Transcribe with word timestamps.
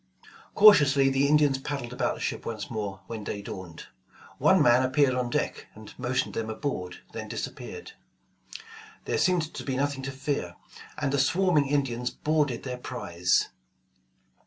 Cautiously 0.55 1.11
the 1.11 1.27
Indians 1.27 1.59
paddled 1.59 1.93
about 1.93 2.15
the 2.15 2.21
ship 2.21 2.43
once 2.43 2.71
more 2.71 3.01
when 3.05 3.23
day 3.23 3.43
dawned. 3.43 3.85
One 4.39 4.59
man 4.59 4.81
appeared 4.81 5.13
on 5.13 5.29
deck 5.29 5.67
and 5.75 5.93
motioned 5.99 6.33
them 6.33 6.49
aboard, 6.49 7.01
then 7.13 7.27
disappeared. 7.27 7.91
There 9.05 9.19
seemed 9.19 9.53
to 9.53 9.63
be 9.63 9.77
nothing 9.77 10.01
to 10.01 10.11
fear, 10.11 10.55
and 10.97 11.13
the 11.13 11.19
swarming 11.19 11.67
Indians 11.67 12.09
boarded 12.09 12.63
their 12.63 12.77
prize. 12.79 13.49